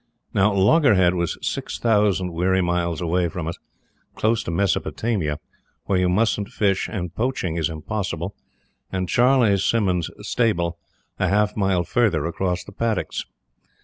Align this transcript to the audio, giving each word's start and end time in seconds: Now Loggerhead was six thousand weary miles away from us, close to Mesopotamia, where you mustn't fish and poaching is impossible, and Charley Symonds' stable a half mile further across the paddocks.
Now 0.33 0.51
Loggerhead 0.51 1.13
was 1.13 1.37
six 1.43 1.77
thousand 1.77 2.31
weary 2.33 2.63
miles 2.63 3.01
away 3.01 3.29
from 3.29 3.45
us, 3.47 3.59
close 4.15 4.41
to 4.45 4.49
Mesopotamia, 4.49 5.37
where 5.85 5.99
you 5.99 6.09
mustn't 6.09 6.49
fish 6.49 6.89
and 6.91 7.13
poaching 7.13 7.55
is 7.55 7.69
impossible, 7.69 8.33
and 8.91 9.07
Charley 9.07 9.55
Symonds' 9.57 10.09
stable 10.21 10.79
a 11.19 11.27
half 11.27 11.55
mile 11.55 11.83
further 11.83 12.25
across 12.25 12.63
the 12.63 12.71
paddocks. 12.71 13.25